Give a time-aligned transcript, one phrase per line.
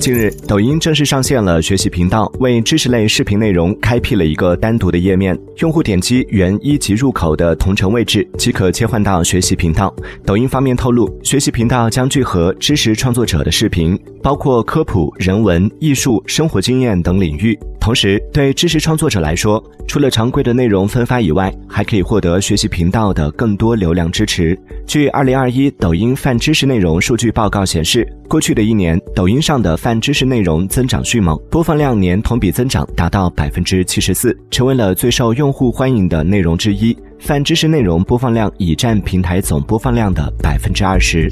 [0.00, 5.36] 近日，抖音正式上线了学习频道，为知识类视频内容开辟了一个单独的页面。
[5.58, 9.92] 用户点击原一级入口的同城位置，即可切换到学习频道。
[10.24, 17.58] 抖音方面透露，学习频道将聚合知识创作者的视频，包括科普、人文、艺术、生活经验等领域。
[17.80, 24.56] 同时，对知识创作者来说，除了常规的内容分发以外，还可以获得学习频道的更多流量支持。
[24.86, 36.96] 据二零二一抖音泛知识内容数据报告显示，过去的一年，抖音上的泛知识内容增长迅猛，播放量年同比增长达到百分之七十四，成为了最受用户欢迎的内容之一。
[37.18, 41.28] 泛知识内容播放量已占平台总播放量的百分之二十。